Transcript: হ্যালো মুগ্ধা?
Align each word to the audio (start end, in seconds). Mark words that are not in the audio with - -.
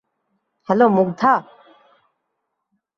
হ্যালো 0.69 0.87
মুগ্ধা? 0.89 1.33